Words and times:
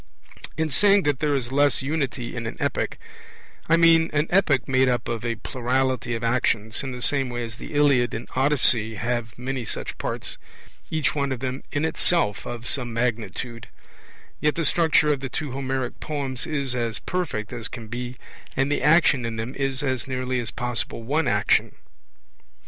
In 0.57 0.71
saying 0.71 1.03
that 1.03 1.19
there 1.19 1.35
is 1.35 1.51
less 1.51 1.83
unity 1.83 2.35
in 2.35 2.47
an 2.47 2.57
epic, 2.59 2.97
I 3.69 3.77
mean 3.77 4.09
an 4.13 4.25
epic 4.31 4.67
made 4.67 4.89
up 4.89 5.07
of 5.07 5.23
a 5.23 5.35
plurality 5.35 6.15
of 6.15 6.23
actions, 6.23 6.81
in 6.81 6.91
the 6.91 7.03
same 7.03 7.29
way 7.29 7.43
as 7.43 7.57
the 7.57 7.75
Iliad 7.75 8.15
and 8.15 8.27
Odyssey 8.35 8.95
have 8.95 9.37
many 9.37 9.63
such 9.63 9.99
parts, 9.99 10.39
each 10.89 11.13
one 11.13 11.31
of 11.31 11.39
them 11.39 11.61
in 11.71 11.85
itself 11.85 12.47
of 12.47 12.65
some 12.67 12.91
magnitude; 12.91 13.67
yet 14.39 14.55
the 14.55 14.65
structure 14.65 15.13
of 15.13 15.19
the 15.19 15.29
two 15.29 15.51
Homeric 15.51 15.99
poems 15.99 16.47
is 16.47 16.73
as 16.75 16.97
perfect 16.97 17.53
as 17.53 17.67
can 17.67 17.85
be, 17.87 18.17
and 18.57 18.71
the 18.71 18.81
action 18.81 19.23
in 19.23 19.35
them 19.35 19.53
is 19.53 19.83
as 19.83 20.07
nearly 20.07 20.39
as 20.39 20.49
possible 20.49 21.03
one 21.03 21.27
action. 21.27 21.75